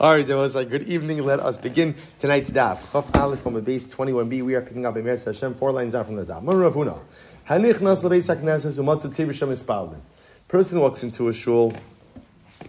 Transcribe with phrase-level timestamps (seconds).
[0.00, 1.24] All right, there was like good evening.
[1.24, 2.92] Let us begin tonight's daf.
[2.92, 4.44] Chaf Aleph from the base 21b.
[4.44, 6.46] We are picking up a Meretz Hashem, four lines out from the daf.
[6.46, 7.00] Rav Huna.
[7.48, 10.00] Hanich nas lebeis umatzat tzibur shem
[10.46, 11.72] Person walks into a shul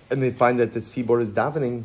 [0.10, 1.84] and they find that the tzibor is davening.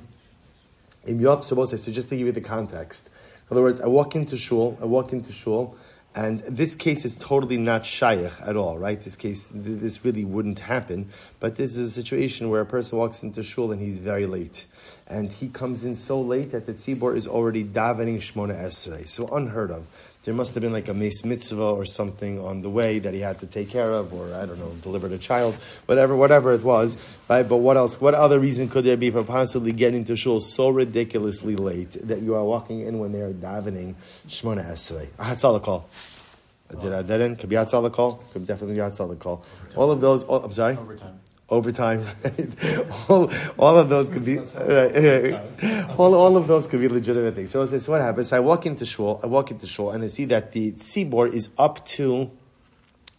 [1.05, 3.11] Im yov so just to give you the context.
[3.51, 5.77] In other words, I walk into shul, I walk into shul,
[6.15, 9.03] and this case is totally not shaykh at all, right?
[9.03, 11.09] This case, this really wouldn't happen.
[11.41, 14.67] But this is a situation where a person walks into shul and he's very late.
[15.09, 19.09] And he comes in so late that the tzibor is already davening Shmona Esrei.
[19.09, 19.89] So unheard of
[20.25, 23.21] there must have been like a mace mitzvah or something on the way that he
[23.21, 25.55] had to take care of, or I don't know, delivered a child,
[25.87, 26.97] whatever, whatever it was,
[27.29, 27.47] right?
[27.47, 28.01] But what else?
[28.01, 32.21] What other reason could there be for possibly getting to shul so ridiculously late that
[32.21, 33.95] you are walking in when they are davening
[34.27, 35.09] Shmona Esrei?
[35.19, 35.89] Ah, Hatzalah call.
[36.81, 37.37] Did I that in?
[37.37, 38.25] Could be outside the call.
[38.33, 39.45] Could definitely be outside the call.
[39.77, 40.25] All of those.
[40.25, 40.77] All, I'm sorry.
[40.77, 41.21] Overtime
[41.55, 42.81] overtime, right?
[43.09, 45.35] all, all of those could be right,
[45.99, 47.51] all, all of those could be legitimate things.
[47.51, 48.33] So, so what happens?
[48.33, 51.51] I walk into shul, I walk into shul, and I see that the tzibor is
[51.59, 52.31] up to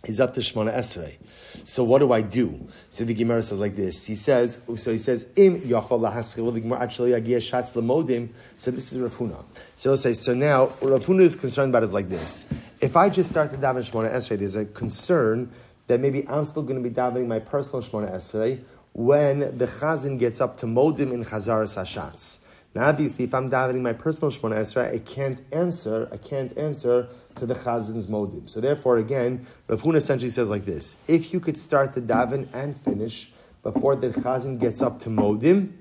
[0.10, 1.16] is up to Shmona Esrei.
[1.64, 2.68] So what do I do?
[2.90, 4.06] So the Gemara says like this.
[4.06, 8.30] He says, so he says, Im yachol lahaschil, the Gemara actually agia shatz lemodim.
[8.58, 9.44] So this is Rav Huna.
[9.78, 12.46] So he'll say, so now, what Rav Huna is concerned about is like this.
[12.82, 15.52] If I just start to daven Shmona Esrei, there's a concern
[15.88, 20.18] that maybe I'm still going to be davening my personal Shemona Esrei when the Chazan
[20.18, 22.40] gets up to Modim in Chazaras Hashatz.
[22.74, 27.08] Now, obviously, if I'm davening my personal Shemona Esrei, I can't answer, I can't answer
[27.36, 28.50] to the Chazan's Modim.
[28.50, 32.48] So therefore, again, Rav Huna essentially says like this, if you could start the daven
[32.54, 33.32] and finish
[33.64, 35.72] before the Chazan gets up to Modim,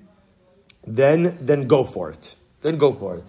[0.87, 2.35] then, then go for it.
[2.63, 3.25] Then go for it.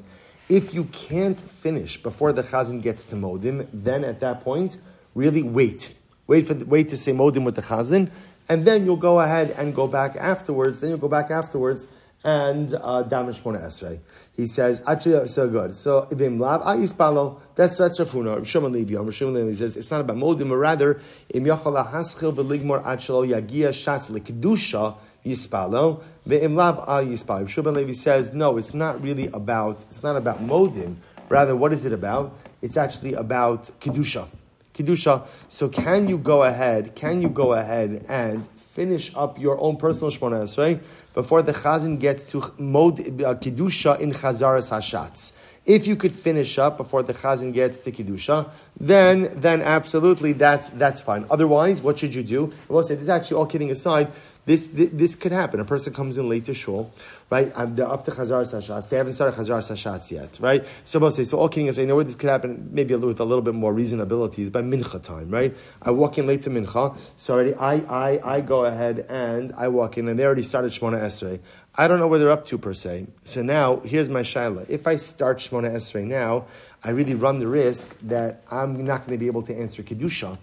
[0.47, 4.77] If you can't finish before the Chazan gets to Modim, then at that point,
[5.13, 5.93] really wait
[6.27, 8.09] Wait for the, wait to say modim with the chazan,
[8.49, 10.79] and then you'll go ahead and go back afterwards.
[10.79, 11.87] Then you'll go back afterwards
[12.23, 13.99] and uh, damish mona esrei.
[14.35, 15.75] He says actually so good.
[15.75, 17.39] So ivim lav ayispalo.
[17.53, 18.39] That's that's Rav Huna.
[18.39, 18.95] Rishon Levi.
[18.95, 20.99] Rishon Levi says it's not about modim, but rather
[21.29, 27.45] im yachal haschil v'ligmor achalo yagia shatz lekdusha yispalo ve'im lav ayispalo.
[27.45, 30.95] Rishon Levi says no, it's not really about it's not about modim.
[31.29, 32.35] Rather, what is it about?
[32.61, 34.27] It's actually about kedusha.
[34.75, 35.25] Kedusha.
[35.47, 40.11] So can you go ahead, can you go ahead and finish up your own personal
[40.11, 40.79] Shmona Esrei
[41.13, 45.33] before the Chazan gets to Mod uh, Kedusha in Chazaras Hashatz?
[45.65, 48.49] If you could finish up before the Chazan gets to Kedusha,
[48.79, 51.25] then, then absolutely that's, that's fine.
[51.31, 52.49] Otherwise, what should you do?
[52.69, 54.11] I will say, this is actually all kidding aside.
[54.45, 55.59] This, this, this could happen.
[55.59, 56.93] A person comes in late to shul,
[57.29, 57.51] right?
[57.75, 58.89] they're up to Chazaras Hashatz.
[58.89, 60.63] They haven't started Chazaras Hashatz yet, right?
[60.83, 62.69] So I'll say, so all kidding aside, know where this could happen?
[62.71, 65.55] Maybe a little, with a little bit more reasonability is by Mincha time, right?
[65.81, 69.69] I walk in late to Mincha, so already I, I, I go ahead and I
[69.69, 71.39] walk in and they already started Shmona Esrei.
[71.73, 73.07] I don't know where they're up to per se.
[73.23, 74.69] So now, here's my shaila.
[74.69, 76.45] If I start Shmona Esrei now,
[76.83, 80.37] I really run the risk that I'm not going to be able to answer Kedusha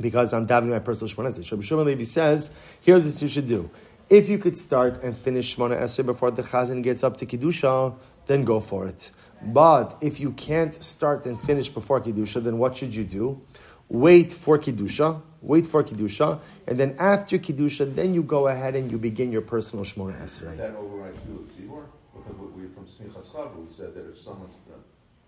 [0.00, 1.62] because I'm davening my personal Shemona Esrei.
[1.62, 3.70] Shimon Levi says, here's what you should do.
[4.08, 7.92] If you could start and finish Shemona Esrei before the Chazan gets up to Kiddusha,
[8.26, 9.10] then go for it.
[9.42, 13.42] But if you can't start and finish before Kiddusha, then what should you do?
[13.88, 18.92] Wait for Kiddusha, wait for Kiddusha, and then after Kiddusha, then you go ahead and
[18.92, 20.56] you begin your personal Shemona Esrei.
[20.56, 21.86] That overrides you Tzibor?
[22.14, 24.54] Because we're from Smichas we said that if someone's,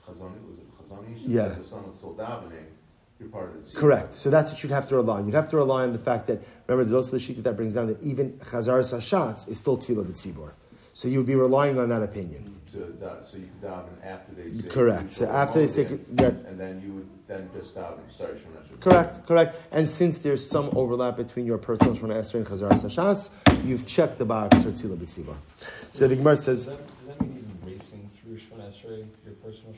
[0.07, 1.17] Chazani, was it Chazani?
[1.27, 1.59] Yeah.
[1.59, 2.67] If someone's still davening,
[3.75, 4.15] Correct.
[4.15, 5.27] So that's what you'd have to rely on.
[5.27, 7.57] You'd have to rely on the fact that, remember, there's also the sheet that that
[7.57, 10.53] brings down that even Chazaras Hashatz is still Tefillah B'tzibor.
[10.93, 12.45] So you would be relying on that opinion.
[12.73, 12.81] So,
[13.23, 15.15] so you could daven after they say Correct.
[15.15, 16.27] So after they say, yeah.
[16.27, 18.01] and then you would then just daven.
[18.17, 18.39] Sorry,
[18.81, 19.57] Correct, correct.
[19.73, 23.31] And since there's some overlap between your personal Shemona Esrei and Chazaras Hashatz,
[23.67, 25.37] you've checked the box for Tefillah B'tzibor.
[25.93, 26.67] So the Gemara says.
[26.67, 27.59] Does that, does that mean even
[29.25, 29.75] your personal?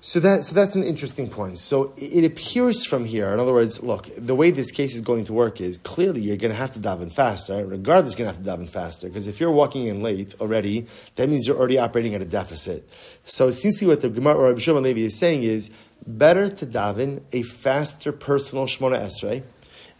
[0.00, 1.58] So that so that's an interesting point.
[1.58, 3.32] So it appears from here.
[3.32, 6.36] In other words, look, the way this case is going to work is clearly you're
[6.36, 7.56] going to have to daven faster.
[7.56, 7.66] Right?
[7.66, 10.86] Regardless, you're going to have to daven faster because if you're walking in late already,
[11.16, 12.88] that means you're already operating at a deficit.
[13.26, 15.70] So essentially, what the Gemara or Rabbi Levi is saying is
[16.06, 19.42] better to daven a faster personal Shmona Esrei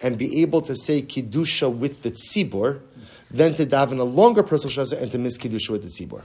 [0.01, 2.81] and be able to say kiddusha with the tzibor
[3.31, 6.23] than to daven a longer personal Shmona and to miss kiddusha with the tzibor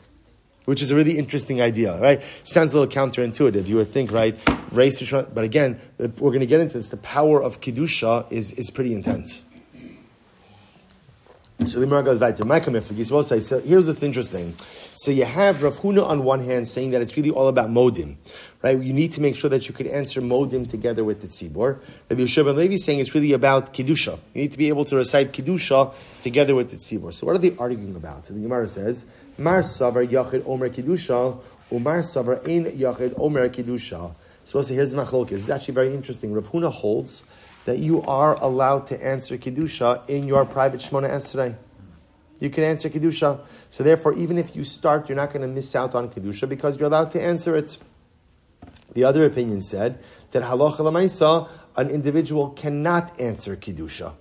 [0.66, 2.22] which is a really interesting idea, right?
[2.44, 3.68] Sounds a little counterintuitive.
[3.68, 4.38] You would think, right,
[4.72, 6.90] race, but again, we're going to get into this.
[6.90, 9.46] The power of Kedusha is, is pretty intense.
[11.66, 13.44] So the Gemara goes back to Maikamifagis.
[13.44, 14.54] So here's what's interesting.
[14.96, 18.16] So you have Rav Huna on one hand saying that it's really all about modim,
[18.62, 18.82] right?
[18.82, 21.80] You need to make sure that you could answer modim together with the tzibor.
[22.10, 24.20] Rabbi Yeshua ben Levi saying it's really about kedusha.
[24.34, 27.14] You need to be able to recite kedusha together with the tzibor.
[27.14, 28.26] So what are they arguing about?
[28.26, 29.06] So the Gemara says,
[29.38, 31.42] Mar savar yachid omer kedusha,
[31.72, 34.14] umar savar ein yachid omer kedusha.
[34.50, 35.30] So here's the machlokes.
[35.30, 36.34] This is actually very interesting.
[36.34, 37.22] Rav Huna holds
[37.66, 41.56] that you are allowed to answer Kedusha in your private Shemona Esrei.
[42.40, 43.42] You can answer Kedusha.
[43.70, 46.80] So therefore, even if you start, you're not going to miss out on Kedusha because
[46.80, 47.78] you're allowed to answer it.
[48.94, 50.00] The other opinion said
[50.32, 54.14] that halacha lamaisa, an individual cannot answer Kedusha.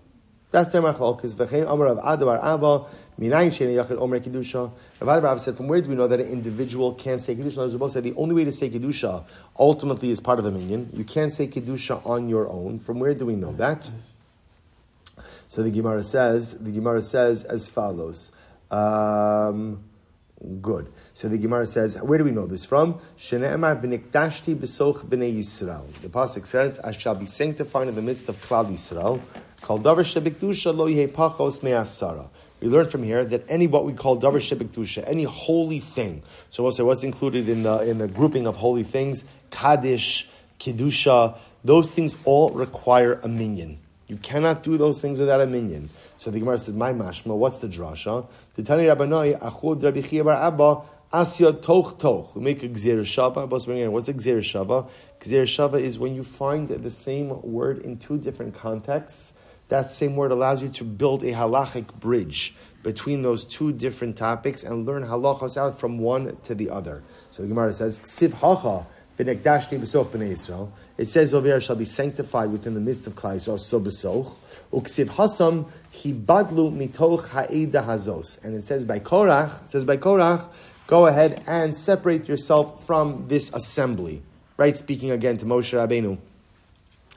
[0.51, 1.35] That's their machlokes.
[1.35, 2.87] V'chein Amar of Adavar Ava
[3.21, 4.71] minayin sheni yachid Omer Kedusha.
[5.01, 7.71] Rav Adavar said, from where do we know that an individual can't say Kedusha?
[7.71, 9.25] Rabbi said the only way to say Kedusha
[9.59, 10.91] ultimately is part of the minyan.
[10.95, 12.79] You can't say Kedusha on your own.
[12.79, 13.91] From where do we know that?
[15.49, 18.31] So the Gemara says, the Gemara says as follows.
[18.71, 19.85] Um,
[20.61, 20.93] good.
[21.15, 23.01] So the Gemara says, where do we know this from?
[23.19, 25.91] Shene'emar v'nikdashti b'soch b'nei Yisrael.
[26.01, 29.21] The pasuk says, I shall be sanctified in the midst of Klal Yisrael.
[29.61, 32.29] Called davar shebikdusha lo pachos me'asara.
[32.61, 36.23] We learn from here that any what we call davar shebikdusha, any holy thing.
[36.51, 40.29] So we'll say what's included in the in the grouping of holy things: kaddish,
[40.61, 41.37] kedusha.
[41.65, 43.81] Those things all require a minyan.
[44.09, 45.91] You cannot do those things without a minyan.
[46.17, 50.25] So the Gemara says, "My mashma, what's the drasha?" The Tani Rabbanoi Achud Rabbi Chiya
[50.25, 50.81] Bar Abba
[51.13, 52.35] Asya Toch Toch.
[52.35, 53.49] We make a Gzer Shava.
[53.49, 53.67] What's
[54.09, 54.89] a Gzer Shava?
[55.21, 59.35] Gzer Shava is when you find the same word in two different contexts
[59.69, 64.63] that same word allows you to build a halachic bridge between those two different topics
[64.63, 67.03] and learn halachas out from one to the other.
[67.31, 68.87] So the Gemara says, Ksiv hacha
[69.19, 70.71] v'nekdashni b'soch b'nei Yisrael.
[70.97, 74.35] It says over here, shall be sanctified within the midst of Klal Yisrael, so b'soch.
[74.73, 78.43] Uksiv hasam hibadlu mitoch ha'eda hazos.
[78.45, 80.49] And it says by Korach, it says by Korach,
[80.87, 84.23] go ahead and separate yourself from this assembly.
[84.57, 84.77] Right?
[84.77, 86.19] Speaking again to Moshe Rabbeinu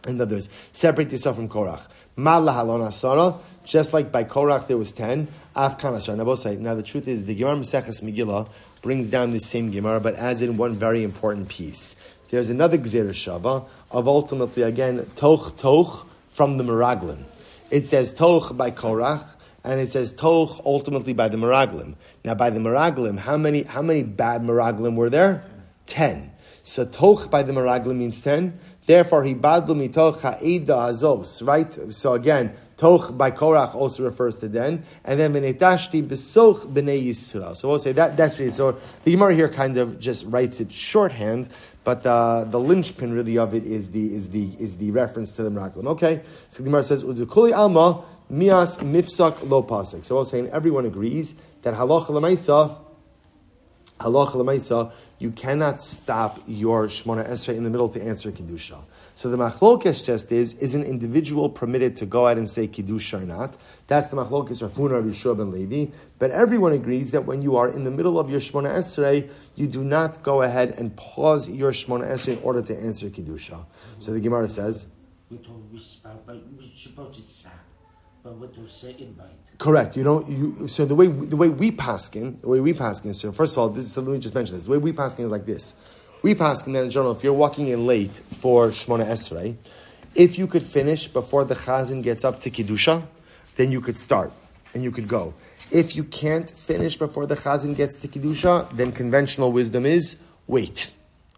[0.06, 0.50] and others.
[0.74, 1.86] Separate yourself from Korach.
[2.18, 6.58] Just like by Korach there was 10, Afkan Asara.
[6.60, 8.48] Now, the truth is, the Gemara Maseches Megillah
[8.82, 11.96] brings down the same Gemara, but adds in one very important piece.
[12.30, 17.24] There's another Gzera Shava of ultimately, again, Toch Toch from the Meraglim.
[17.70, 21.96] It says Toch by Korach, and it says Toch ultimately by the Meraglim.
[22.24, 25.46] Now, by the Meraglim, how many, how many bad Meraglim were there?
[25.86, 26.32] Ten.
[26.64, 28.60] So Toch by the Meraglim means ten.
[28.86, 31.94] Therefore, he badlu mitoch ha'eda azos, right?
[31.94, 37.56] So again, toch by Korach also refers to den, and then v'netashti besoch b'nei Yisrael.
[37.56, 40.72] So we'll say that that's really, so the Gemara here kind of just writes it
[40.72, 41.50] shorthand,
[41.84, 45.44] but uh, the linchpin really of it is the is the is the reference to
[45.44, 45.88] the Meraglim.
[45.88, 50.06] Okay, so the Gemara says udukuli alma mias mifsak lo pasik.
[50.06, 52.78] So we're saying everyone agrees that halacha lemaisa,
[54.00, 58.80] halacha lemaisa you cannot stop your Shmona Esrei in the middle to answer Kiddusha.
[59.14, 63.22] So the machlokes just is, is an individual permitted to go out and say Kiddusha
[63.22, 63.56] or not?
[63.86, 65.92] That's the machlokes Rav Huna Rabbi Yeshua ben Levi.
[66.18, 69.68] But everyone agrees that when you are in the middle of your Shmona Esrei, you
[69.68, 73.64] do not go ahead and pause your Shmona Esrei in order to answer Kiddusha.
[74.00, 74.88] So the Gemara says,
[78.24, 79.30] but what to say invite.
[79.58, 79.96] Correct.
[79.96, 80.30] You don't.
[80.30, 83.16] You so the way the way we paskin, the way we paskin.
[83.16, 83.92] So first of all, this.
[83.92, 84.66] So let me just mention this.
[84.66, 85.76] The way we paskin is like this.
[86.24, 89.56] We paskin that in general, if you're walking in late for Shmona Esrei,
[90.14, 93.04] if you could finish before the chazan gets up to kiddusha,
[93.56, 94.32] then you could start
[94.74, 95.34] and you could go.
[95.72, 100.92] If you can't finish before the chazan gets to kiddusha, then conventional wisdom is wait.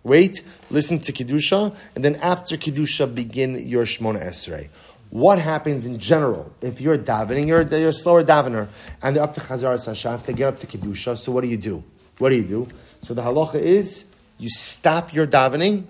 [0.04, 4.68] Wait, listen to Kiddusha, and then after Kiddusha, begin your Shmona Esrei
[5.14, 8.68] what happens in general if you're davening, you're, you're a slower davener,
[9.04, 11.58] and they're up to Chazaras Hashatz, they get up to Kedusha, so what do you
[11.58, 11.84] do?
[12.18, 12.68] What do you do?
[13.04, 15.84] So the halacha is you stop your davening,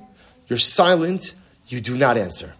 [0.48, 1.36] you're silent,
[1.68, 2.54] you do not answer.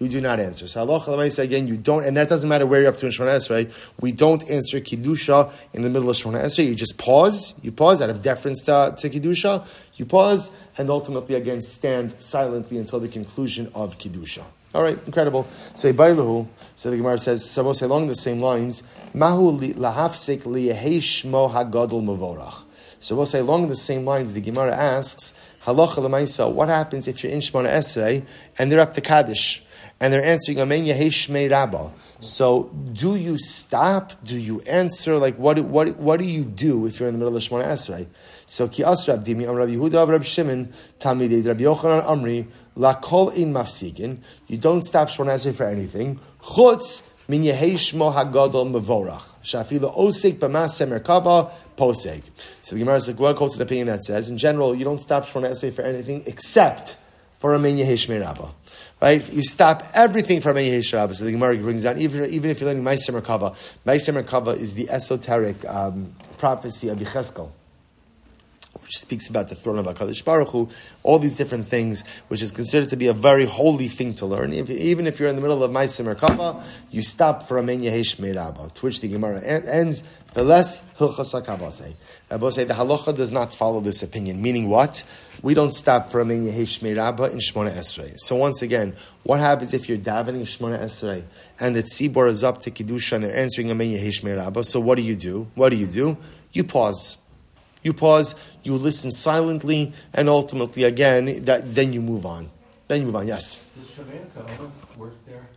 [0.00, 0.66] You do not answer.
[0.66, 3.12] So halacha, say again, you don't, and that doesn't matter where you're up to in
[3.12, 3.72] Shemona Esrei.
[4.00, 6.66] We don't answer Kiddusha in the middle of Shemona Esrei.
[6.66, 11.36] You just pause, you pause out of deference to, to Kiddusha, you pause, and ultimately
[11.36, 14.42] again stand silently until the conclusion of Kiddusha.
[14.74, 15.46] All right, incredible.
[15.74, 18.82] So Bailahu, so the Gemara says, so say along the same lines,
[19.14, 22.64] Mahu lahafsik liyeheshmo hagadol mavorach.
[22.98, 27.22] So we'll say along the same lines, the Gemara asks, Halacha lemaisa, what happens if
[27.22, 28.24] you're in Shmona Esrei
[28.58, 29.62] and they're up to Kaddish
[30.02, 31.92] and they're answering Amen Yehei Rabba?
[32.18, 34.12] So do you stop?
[34.24, 35.16] Do you answer?
[35.16, 38.08] Like what, what, what do you do if you're in the middle of Shmona Esrei?
[38.44, 43.52] So ki asra dimi am Rabbi Yehuda Rabbi Shimon tamidei Rabbi Yochanan Amri lakol in
[43.52, 44.18] mafsikin.
[44.48, 46.18] You don't stop Shmona Esrei for anything.
[46.40, 49.22] Chutz min Yehei Shmo Hagadol Mevorach.
[49.44, 52.24] Shafila osik b'maseh merkava poseg.
[52.62, 54.98] So the Gemara is like, what quotes an opinion that says, in general, you don't
[54.98, 56.96] stop Shmona Esrei for anything except
[57.38, 58.50] for a Menya Heshmei Rabbah.
[59.02, 59.32] Right?
[59.32, 61.14] You stop everything from any Rabbah.
[61.14, 63.50] So the Gemara brings down, even, even if you're learning Meiser Merkava,
[63.84, 67.50] Meiser Merkava is the esoteric um, prophecy of Yecheskel
[68.96, 70.68] speaks about the throne of HaKadosh Baruch Hu,
[71.02, 74.52] all these different things, which is considered to be a very holy thing to learn.
[74.52, 77.82] If, even if you're in the middle of Maisim Merkava, you stop for a Men
[77.82, 81.94] Yehesh Meirabah, to which the Gemara ends, the less Hilchas HaKavasei.
[82.30, 85.04] Rabbi say the halacha does not follow this opinion, meaning what?
[85.42, 88.18] We don't stop for a Men Yehesh Meirabah in Shmona Esrei.
[88.18, 88.94] So once again,
[89.24, 91.24] what happens if you're davening Shmona Esrei
[91.60, 94.64] and the tzibor is up to Kiddusha and they're answering a Men Yehesh Meirabah?
[94.64, 95.48] So what do you do?
[95.54, 96.16] What do you do?
[96.52, 97.18] You pause.
[97.82, 102.50] You pause, you listen silently, and ultimately, again, that, then you move on.
[102.88, 103.56] Then you move on, yes?
[103.76, 105.48] Does Shemaya work there?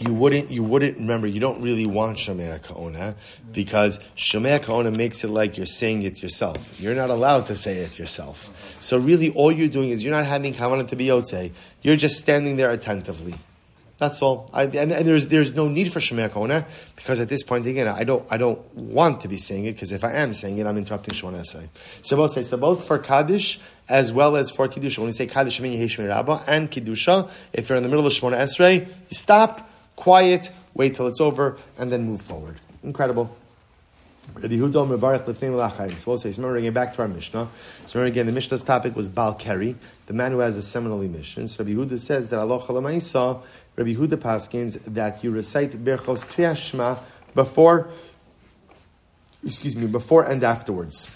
[0.00, 3.14] You wouldn't, you wouldn't, remember, you don't really want Shemaya Kaona
[3.52, 6.80] because Shemaya Kaona makes it like you're saying it yourself.
[6.80, 8.76] You're not allowed to say it yourself.
[8.78, 11.52] So really all you're doing is you're not having Kavanah to be Yotzei.
[11.82, 13.34] You're just standing there attentively.
[13.98, 14.50] That's all.
[14.52, 17.88] I, and, and, there's there's no need for Shemaya Kona because at this point again
[17.88, 20.66] I don't I don't want to be saying it because if I am saying it
[20.66, 21.68] I'm interrupting Shemona Esrei.
[22.04, 24.98] So both say so both for Kaddish as well as for Kiddusha.
[24.98, 28.36] When you say Kaddish Yeheshmi Rabbah and Kiddusha, if you're in the middle of Shemona
[28.36, 32.60] Esrei, you stop, quiet, wait till it's over, and then move forward.
[32.82, 33.34] Incredible.
[34.34, 37.48] So we'll say, so remember again back to our Mishnah.
[37.86, 41.00] So remember again, the Mishnah's topic was Bal Keri, the man who has a seminal
[41.00, 41.48] emission.
[41.48, 43.42] So Rabbi Huda says that halacha lemaisa
[43.76, 46.98] Rabbi Huda Paskins that you recite Berchos Kriyashma
[47.34, 47.88] before,
[49.44, 51.08] excuse me, before and afterwards.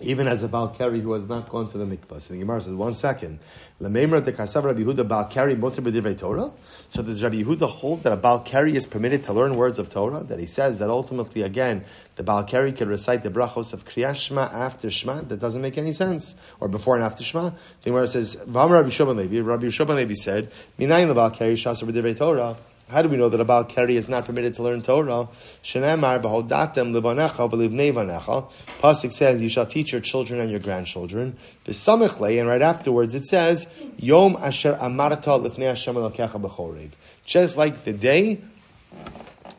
[0.00, 2.20] Even as a Balkari who has not gone to the mikvah.
[2.20, 3.40] So the Gemara says, one second.
[3.80, 6.52] Lemeimer de Kasav Rabbi Huda Balkari Motre B'divrei Torah.
[6.88, 10.22] So does Rabbi Yehuda hold that a Balkari is permitted to learn words of Torah?
[10.22, 14.88] That he says that ultimately, again, the Balkari can recite the brachos of Kriyashma after
[14.88, 15.22] Shema?
[15.22, 16.36] That doesn't make any sense.
[16.60, 17.50] Or before and after Shema?
[17.82, 21.88] The Gemara says, Vam Rabbi Shoban Levi, Rabbi Shoban Levi said, Minayin the Balkari Shasa
[21.88, 22.56] B'divrei Torah.
[22.90, 25.28] How do we know that a Baal Keri is not permitted to learn Torah?
[25.62, 26.22] Shenemar.
[28.80, 31.36] Pasuk says, you shall teach your children and your grandchildren.
[31.66, 33.68] And right afterwards it says,
[33.98, 35.28] Yom asher amarta.
[37.24, 38.40] Just like the day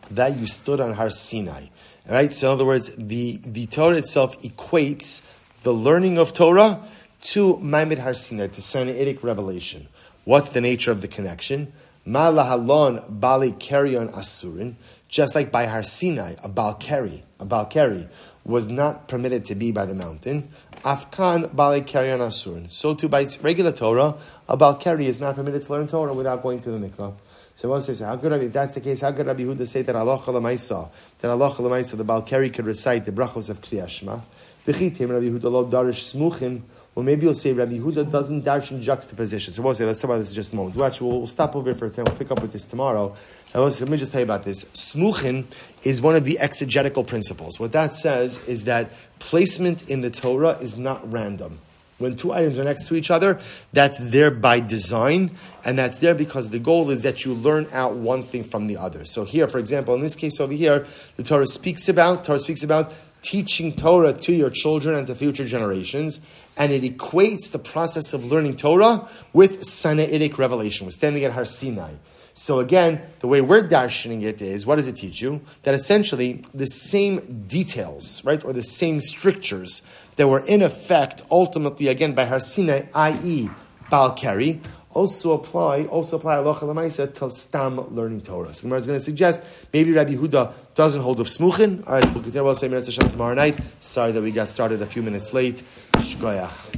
[0.09, 1.67] that you stood on Har Sinai.
[2.09, 2.31] Right?
[2.31, 5.23] So in other words, the, the Torah itself equates
[5.61, 6.79] the learning of Torah
[7.21, 9.87] to Maamad Har Sinai, the Sinaitic revelation.
[10.25, 11.71] What's the nature of the connection?
[12.09, 14.73] Malahalon bali on asurin,
[15.07, 18.07] just like by Har Sinai, a balkari, a balkari
[18.43, 20.49] was not permitted to be by the mountain.
[20.83, 22.71] Afkan bali on asurin.
[22.71, 24.15] So too by regular Torah,
[24.47, 27.13] a balkari is not permitted to learn Torah without going to the mikvah.
[27.53, 29.81] So one says, how could Rabbi, if that's the case, how could Rabbi Huda say
[29.81, 30.89] that halacha lemaisa,
[31.19, 34.21] that halacha lemaisa, the Balkari could recite the brachos of Kriyashma?
[34.65, 36.61] V'chitim Rabbi Huda lo darish smuchim,
[36.99, 39.53] well, maybe you'll say Rabbi Huda doesn't darshan juxtaposition.
[39.53, 40.75] So we'll say, let's talk about this in just a moment.
[40.75, 42.03] We'll, actually, we'll, we'll stop over for a time.
[42.03, 43.15] We'll pick up with this tomorrow.
[43.53, 44.65] let me just tell you about this.
[44.65, 45.45] Smuchin
[45.83, 47.57] is one of the exegetical principles.
[47.57, 51.59] What that says is that placement in the Torah is not random.
[51.99, 53.39] When two items are next to each other,
[53.71, 55.31] that's there by design,
[55.63, 58.75] and that's there because the goal is that you learn out one thing from the
[58.75, 59.05] other.
[59.05, 62.63] So here, for example, in this case over here, the Torah speaks about Torah speaks
[62.63, 66.19] about teaching Torah to your children and to future generations,
[66.57, 70.87] and it equates the process of learning Torah with Sinaitic revelation.
[70.87, 71.93] We're standing at Har Sinai.
[72.33, 75.41] So again, the way we're darshaning it is, what does it teach you?
[75.63, 79.81] That essentially the same details, right, or the same strictures
[80.15, 83.49] that were in effect ultimately again by Har Sinai, i.e.,
[83.91, 84.61] Balkari,
[84.99, 88.53] also apply also apply halacha lemaisa to stam learning Torah.
[88.53, 89.41] So Gemara is going to suggest
[89.73, 91.87] maybe Rabbi Huda doesn't hold of smuchin.
[91.87, 92.43] All right, we'll continue.
[92.43, 93.57] We'll say tomorrow night.
[93.79, 95.63] Sorry that we got started a few minutes late.
[95.93, 96.68] Shkoyach.